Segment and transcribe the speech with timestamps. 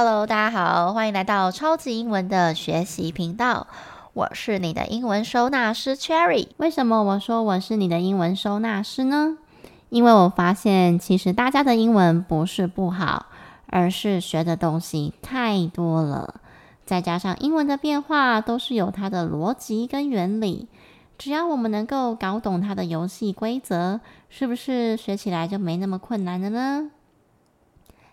[0.00, 3.66] Hello，大家好，欢迎来到超级英文的学习频道。
[4.12, 6.46] 我是你的英文收纳师 Cherry。
[6.58, 9.36] 为什么我说我是你的英文收纳师呢？
[9.88, 13.26] 因为我发现，其实大家的英文不是不好，
[13.66, 16.36] 而是学的东西太多了，
[16.86, 20.68] 再加上英文的变化都是有它的逻辑跟原理。
[21.18, 26.92] 只要我们能够搞懂它的游戏规则，是不是学起来就没那么困难了呢？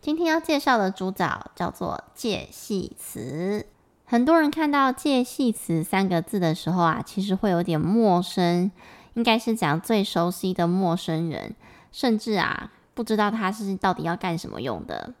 [0.00, 3.66] 今天要介绍的主角叫做介系词。
[4.04, 8.70] 很多人看到“介系词”三个字的时候啊，其实会有点陌生，
[9.14, 11.54] 应该是讲最熟悉的陌生人，
[11.90, 15.12] 甚至啊不知道它是到底要干什么用的。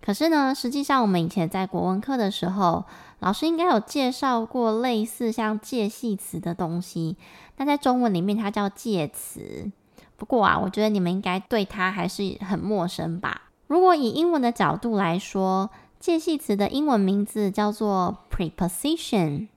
[0.00, 2.84] 可是呢，实际上我们以前在国文课的时候，
[3.18, 7.18] 老师应该有介绍过类似像介系词的东西。
[7.58, 9.70] 那在中文里面，它叫介词。
[10.16, 13.50] 不过啊，我觉得你们应该对它还是很陌生吧？
[13.72, 19.48] 如果以英文的角度来说，介系词的英文名字叫做 preposition，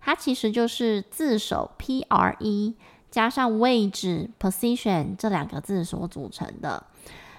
[0.00, 2.74] 它其实就是字首 P-R-E
[3.12, 6.86] 加上位置 position 这两个字所组成的。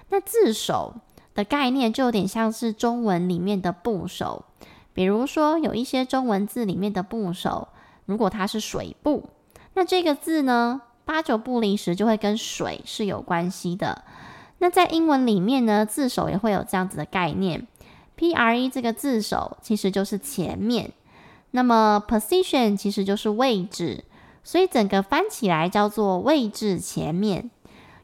[0.08, 0.94] 那字首
[1.34, 4.46] 的概念就有点像是中文里面的部首，
[4.94, 7.68] 比如说有一些中文字里面的部首，
[8.06, 9.28] 如果它是水部，
[9.74, 14.04] 那这个字呢，八九不离十就会跟水是有关系的。
[14.58, 17.66] 那在英文里面呢，字首也会有这样子的概念
[18.16, 20.92] ，pre 这个字首其实就是前面，
[21.50, 24.04] 那么 position 其实就是位置，
[24.42, 27.50] 所以整个翻起来叫做位置前面。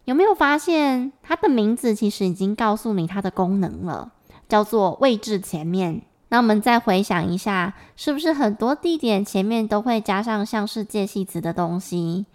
[0.05, 4.11] 有没有发现它的名字其实已经告诉你它的功能了，
[4.49, 6.03] 叫做位置前面。
[6.29, 12.27] 那我们再回想一下，是不是很多地点前面都会加上像是介系词的东西？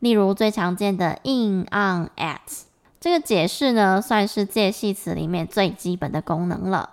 [0.00, 2.64] 例如最常见的 in、on、at，
[3.02, 6.88] 这个解释呢，算是介系词里面最基本的功能了。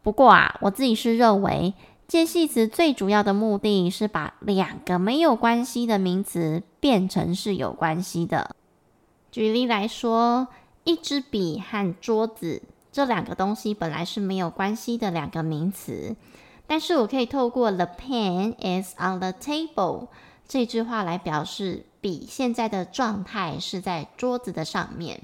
[0.00, 1.74] 不过啊，我自己是认为
[2.06, 8.54] 介系词最主要的目的是把两个没有关系的名词变成是有关系的。
[9.32, 10.46] 举例来说，
[10.84, 16.14] 一支笔和桌子这两个东西本来是没有关系的两个名词，
[16.68, 20.06] 但是我可以透过 The pen is on the table
[20.46, 25.22] 这句话来表示笔现在的状态是在桌子的上面。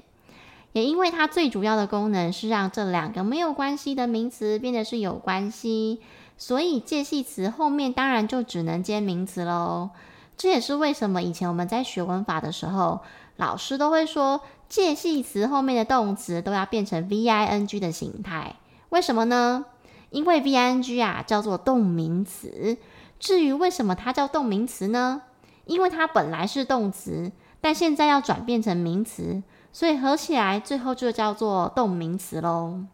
[0.77, 6.01] 也因为它最主要的功能是让这两个没有关系的名词变得是有关系，
[6.37, 9.89] 所以介系词后面当然就只能接名词喽。
[10.37, 12.99] 这也是为什么以前我们在学文法的时候，
[13.37, 18.57] 老师都会说，介系词后面的动词都要变成 V-I-N-G 的形态。
[18.89, 19.65] 为什么呢？
[20.11, 22.77] 因为 V-I-N-G 啊叫做动名词。
[23.17, 25.23] 至于为什么它叫动名词呢？
[25.65, 32.85] 因为它本来是动词，但现在要转变成名词，所以合起来最后就叫做动名词喽。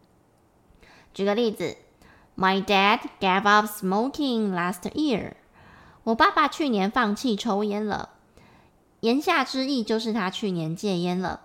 [1.12, 1.76] 举个例子
[2.36, 5.32] ，My dad gave up smoking last year。
[6.02, 8.10] 我爸爸去年放弃抽烟了。
[9.00, 11.40] 言下之意就是他去年戒烟了。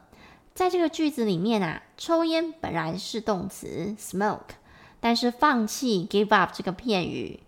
[0.53, 4.55] 在这个句子里面啊，抽烟本来是动词 smoke，
[4.99, 7.39] 但是放弃 give up 这个片语，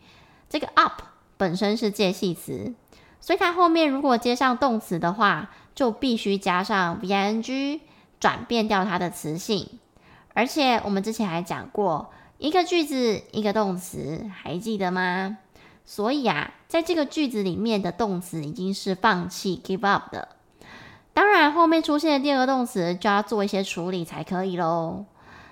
[0.49, 1.01] 这个 up
[1.35, 2.73] 本身是介系词，
[3.19, 5.49] 所以它后面如果接上动词的话，
[5.81, 7.81] 就必须加上 V-I-N-G
[8.19, 9.67] 转变掉它的词性。
[10.35, 15.39] 而且我们之前还讲过，一个句子一个动词，还记得吗？
[15.83, 20.27] 所以啊，在这个句子里面的动词已经是放弃 give up 的，
[21.15, 25.05] 当然后面出现的第二个动词就要做一些处理才可以喽。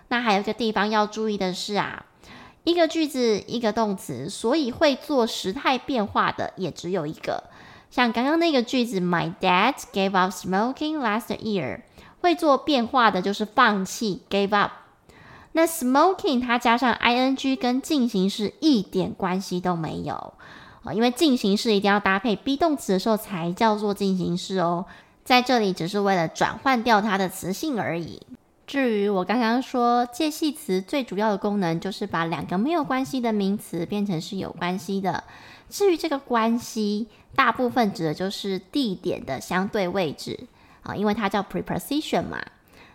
[0.10, 2.06] 那还有一个地方要注意的是啊，
[2.66, 7.46] 一个句子一个动词，所以会做时态变化的也只有一个。
[7.90, 11.82] 像刚刚那个句子，My dad gave up smoking last year，
[12.22, 14.72] 会做变化的就是放弃 gave up。
[15.54, 20.34] 那 smoking 它加上 ing 跟进行式一点关系都没有
[20.84, 24.86] 啊，因为进行式一定要搭配 be 动词的时候才叫做进行式哦，
[25.24, 28.22] 在这里只是为了转换掉它的词性而已。
[28.68, 35.24] 至于我刚刚说介系词最主要的功能就是把两个没有关系的名词变成是有关系的。
[35.68, 40.48] 至于这个关系，大部分指的就是地点的相对位置
[40.84, 42.40] 啊，因为它叫 preposition 嘛。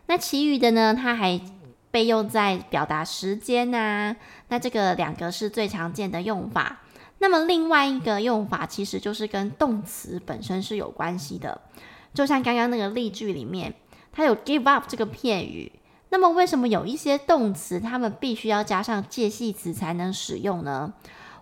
[0.07, 1.41] 那其余的呢，它还
[1.91, 4.15] 被用在表达时间呐、
[4.49, 6.81] 那这个两个是最常见的用法。
[7.19, 11.61] 那么另外一个用法其实就是跟动词本身是有关系的，
[12.13, 13.73] 就像刚刚那个例句里面，
[14.13, 15.73] 它有 give up 这个片语。
[16.11, 20.93] 那么为什么有一些动词它们必须要加上介系词才能使用呢？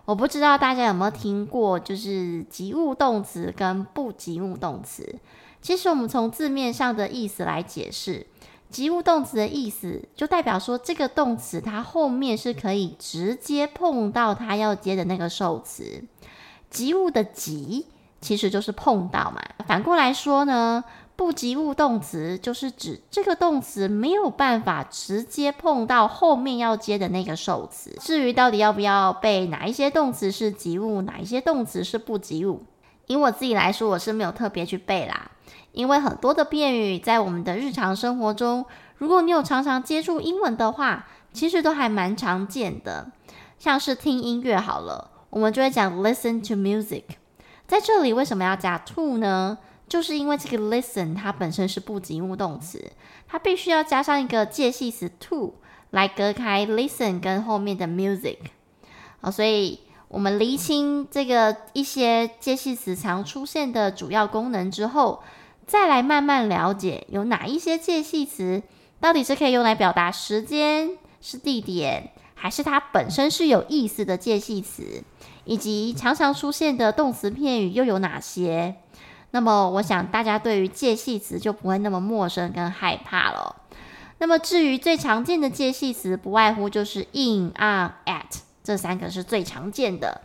[0.05, 5.15] 我不知道大家有没有听过，就是及物动词跟不及物动词。
[5.61, 8.27] 其实我们从字面上的意思来解释。
[8.69, 16.03] 及物动词的意思就代表说，这个动词它后面是可以直接碰到它要接的那个受词。
[16.71, 17.85] 及物的及
[18.19, 19.39] 其实就是碰到嘛。
[19.67, 20.83] 反过来说呢，
[21.15, 27.95] 不及物动词就是指这个动词没有办法直接碰到后面要接的那个受词。
[28.01, 32.63] 至于到底要不要背哪一些动词是及物，哪一些动词是不及物，
[33.07, 35.31] 以我自己来说，我是没有特别去背啦。
[35.71, 38.65] 因为很多的片语在我们的日常生活中，
[38.97, 43.11] 如果你有常常接触英文的话，其实都还蛮常见的。
[43.57, 47.03] 像是听音乐好了，我们就会讲 listen to music。
[47.65, 49.57] 在这里为什么要加 to 呢？
[49.87, 52.91] 就是因为这个 listen 它本身是不及物动词，
[53.27, 55.55] 它必须要加上一个介系词 to
[55.91, 58.37] 来隔开 listen 跟后面的 music。
[59.21, 65.23] 好，所以我们厘清这个一些介系词常出现的主要功能之后，
[65.65, 68.63] 再来慢慢了解有哪一些介系词
[68.99, 75.03] 到底是可以用来表达时间、是地点，还是它本身是有意思的介系词，
[75.45, 78.75] 以及常常出现的动词片语又有哪些？
[79.33, 83.55] 那么，我想大家对于介系词就不会那么陌生跟害怕了。
[84.19, 90.21] 那么，至于最常见的介系词，不外乎就是 in、on、at 这三个是最常见的。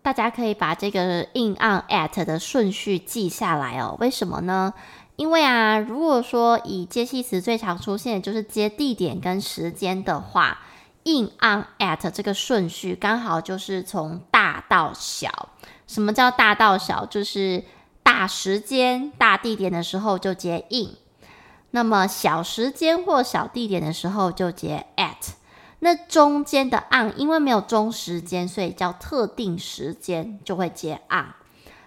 [0.00, 3.94] 大家可以把这个 in、on、at 的顺序记下来哦。
[4.00, 4.72] 为什么呢？
[5.16, 10.60] 因为啊，如果说以介系词最常出现的就是接地点跟时间的话
[11.04, 15.50] ，in、on、at 这个顺序刚好就是从大到小。
[15.86, 17.04] 什么叫大到小？
[17.04, 17.62] 就是
[18.18, 20.96] 大时间、大地点的时候就接 in，
[21.72, 25.34] 那么小时间或小地点的时候就接 at。
[25.80, 31.34] 那中间的 on，因为没有中时间，所以叫特定时间就会接 on。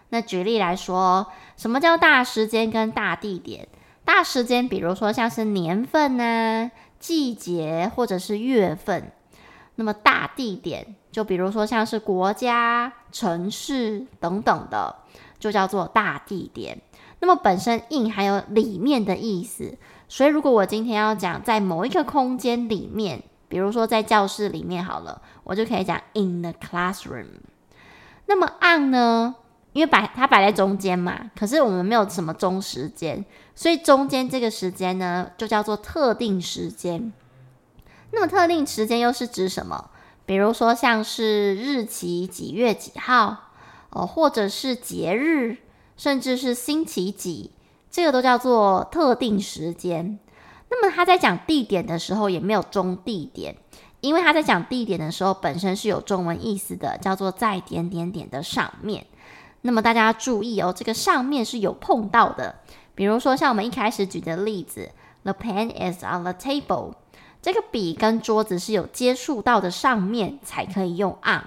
[0.09, 1.25] 那举例来说，
[1.57, 3.67] 什么叫大时间跟大地点？
[4.05, 9.11] 大时间，比如说像是年份啊、季节或者是月份。
[9.73, 14.95] 那么大地点，就比如说像是国家、城市等等的。
[15.39, 16.81] 就叫做大地点。
[17.21, 19.77] 那么本身 in 还有里面的意思，
[20.07, 27.27] 所以如果我今天要讲在某一个空间里面，比如说在教室里面好了，我就可以讲 in the classroom。
[28.27, 29.36] 那么 on 呢？
[29.74, 37.12] 因为摆它摆在中间嘛，可是我们没有什么中时间，所以中间这个时间呢，就叫做特定时间。
[38.12, 39.92] 那么特定时间又是指什么？
[40.25, 43.48] 比如说像是日期几月几号。
[43.91, 45.57] 哦，或者是节日，
[45.97, 47.51] 甚至是星期几，
[47.89, 50.19] 这个都叫做特定时间。
[50.69, 53.56] 那么他在讲地点的时候，也没有中地点，
[54.01, 59.06] 因为他在讲地点的时候，本身是有中文意思的，叫做在点点点的上面。
[59.62, 62.56] 那么大家注意哦，这个上面是有碰到的。
[62.94, 64.92] 比如说像我们一开始举的例子
[65.24, 66.94] ，The pen is on the table，
[67.42, 71.42] 这个笔跟桌子是有接触到的上面才可以用 on。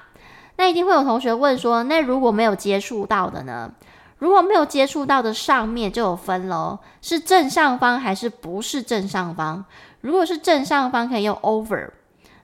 [0.57, 3.71] 那一定会有同学问说，那如果没有接触到的呢？
[4.19, 9.65] 如果没有接触到的上面就有分喽，是正上方还是不是正上方？
[10.01, 11.91] 如果是正上方，可以用 over。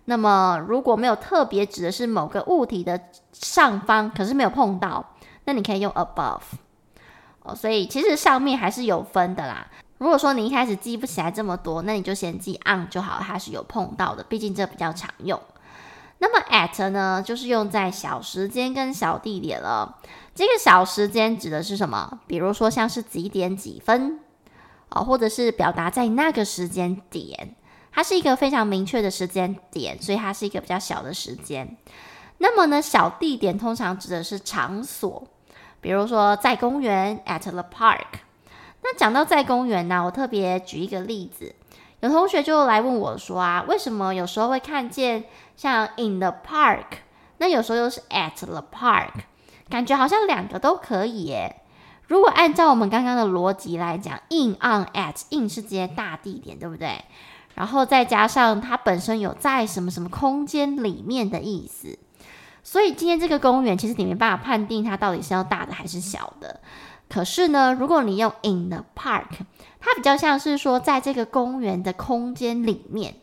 [0.06, 3.00] 那么如果没有特别指的是某个物体的
[3.32, 5.04] 上方，可是没有碰到，
[5.44, 6.40] 那你可以用 above。
[7.44, 9.66] 哦，所以其实上面还是有分的啦。
[9.98, 15.40] 如果说你一开始记不起来这么多，那你就先记 on 就好，它是有碰到的，毕竟这比较常用。
[16.18, 19.98] 那么 at 呢，就是用在小时间跟小地点了。
[20.34, 22.20] 这个小时间指的是什么？
[22.26, 24.20] 比如说像是几点几分，
[24.90, 27.54] 哦，或者是表达在那个时间点，
[27.92, 31.76] 它是一个非常明确的时间点，所以它是一个比较小的时间。
[32.38, 35.26] 那么呢，小地点通常指的是场所，
[35.80, 38.20] 比如说在公园 at the park。
[38.82, 41.54] 那讲到在公园呢，我特别举一个例子。
[42.00, 45.24] 有同学就来问我说啊，为什么有时候会看见
[45.56, 46.84] 像 in the park，
[47.38, 49.10] 那有时候又是 at the park，
[49.68, 51.62] 感觉好像两个都可以耶。
[52.06, 57.04] 如果按照我们刚刚的逻辑来讲，in on at in 是这些大地点，对不对？
[57.54, 61.98] 然后再加上它本身有在什么什么空间里面的意思，
[62.62, 66.60] 所以今天这个公园其实你没办法判定它到底是要大的还是小的。
[67.08, 69.24] 可是呢，如果你用 in the park，
[69.80, 73.14] 它比较像是说在这个公园的空间里面。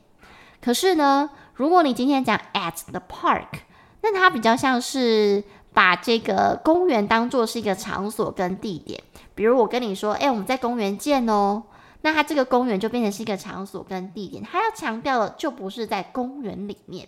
[0.61, 3.59] 可是呢，如果你今天讲 at the park，
[4.01, 9.01] 那它比较像是把这个公园当做是一个场所跟地点。
[9.35, 11.61] 比如我跟你说，哎，我们在公园见哦，
[12.01, 14.43] 那它这个公园就变成是一个场所跟地点。
[14.43, 17.07] 它要强调的就不是在公园里面。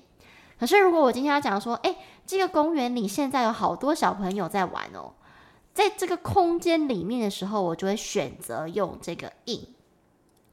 [0.60, 5.13] 可是如果我今天要讲说，哎，这个公园里现在有好多小朋友在玩哦。
[5.77, 9.60] 在这个空间里面的时候，我就会选择用这个 in。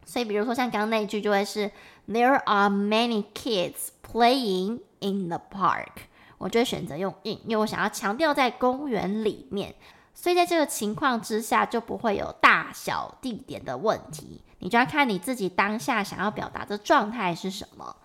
[0.04, 1.70] 所以，比如说像刚刚那一句，就会是
[2.06, 5.88] There are many kids playing in the park。
[6.36, 9.74] 我就会选择用 in，因为我想要强调在公园里面。
[10.12, 14.42] 所以在这个情况之下，就不会有大小地点的问题。
[14.58, 17.96] 你就要看你自己当下想要表达的状态是什么。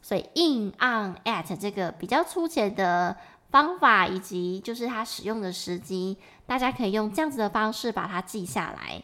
[0.00, 3.16] 所以 in、on、at 这个比较粗浅的
[3.50, 6.16] 方法，以及就是它使用的时机，
[6.52, 9.02] 大家可以用这样子的方式把它记下来。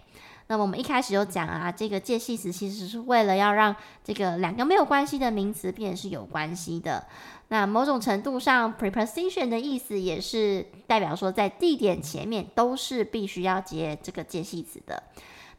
[0.49, 3.75] 那么我们一开始就讲啊，这个介系词其实是为了要让
[4.05, 7.07] 这个两个没有关系的名词变成是有关系的。
[7.49, 15.03] 那某种程度上，preposition 的意思也是代表说，在地点前面都是必须要接这个介系词的。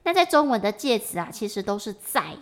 [0.03, 2.36] 那在中文的介词啊，其实都是在。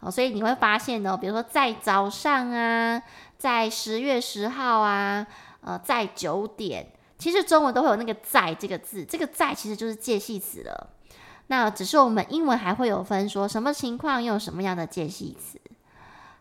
[0.00, 3.02] 哦，所以你会发现呢，比如说在早上啊，
[3.36, 5.26] 在十月十号啊，
[5.60, 6.86] 呃，在九点，
[7.20, 10.88] 其实中文都会有那个在这个字，这个在其实就是介系词了。
[11.48, 15.60] 那只是我们英文还会有分，说什么情况用什么样的介系词。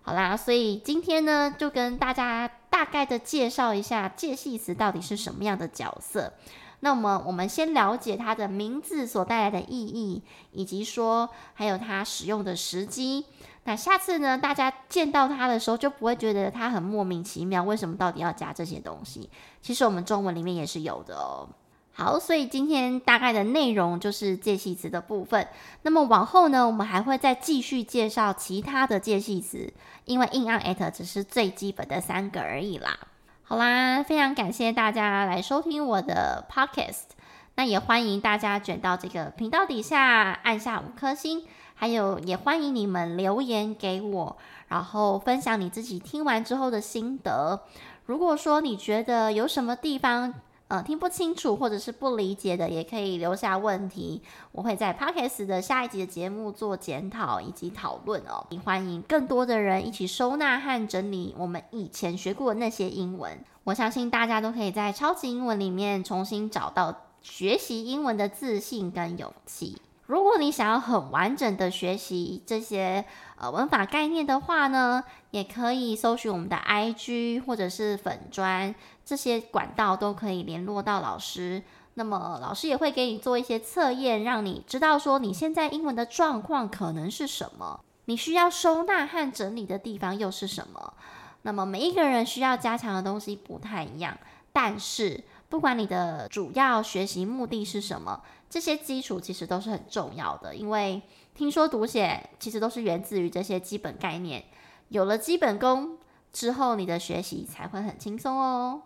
[0.04, 6.32] 好啦，所以今天呢，就跟大家大概的介绍一下介系词到底是什么样的角色。
[6.80, 13.26] 那么我们先了解它的名字所带来的意义，以及说还有它使用的时机。
[13.70, 19.30] 那下次呢，大家见到它的时候就不会觉得它很莫名其妙，为什么到底要加这些东西？
[19.62, 21.48] 其实我们中文里面也是有的哦。
[21.94, 25.48] 好，所以今天大概的内容就是介系词的部分。
[25.84, 29.72] 那么往后呢，我们还会再继续介绍其他的介系词，
[30.06, 32.98] 因为 in on at 只是最基本的三个而已啦。
[33.44, 37.10] 好啦，非常感谢大家来收听我的 podcast，
[37.54, 41.46] 那也欢迎大家卷到这个频道底下按下五颗星，
[41.80, 44.36] 还有也欢迎你们留言给我，
[44.68, 47.62] 然后分享你自己听完之后的心得。
[48.06, 50.34] 如果说你觉得有什么地方，
[50.68, 54.22] 呃，听不清楚或者是不理解的，也可以留下问题，
[54.52, 58.46] 我会在 Podcast 的下一集的节目做检讨以及讨论哦。
[58.50, 69.78] 也欢迎更多的人一起收纳和整理我们以前学过的那些英文，我相信大家都可以在超级英文里面重新找到学习英文的自信跟勇气。
[70.10, 73.06] 如果你想要很完整的学习这些
[73.38, 78.74] 呃文法概念的话呢，也可以搜寻我们的 IG 或者是粉专，
[79.06, 81.62] 这些管道都可以联络到老师。
[81.94, 90.96] 那么老师也会给你做一些测验，让你知道说你现在英文的状况可能是什么，你需要收纳和整理的地方又是什么。
[91.44, 94.18] 那么每一个人需要加强的东西不太一样，
[94.52, 98.22] 但是不管你的主要学习目的是什么。
[98.50, 101.02] 这些基础其实都是很重要的，因为
[101.36, 104.44] 听说读写其实都是源自于这些基本概念。
[104.88, 105.98] 有了基本功
[106.34, 108.82] 之后，你的学习才会很轻松哦。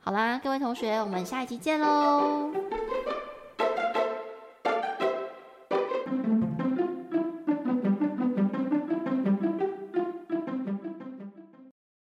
[0.00, 2.52] 好啦，各位同学，我们下一集见喽。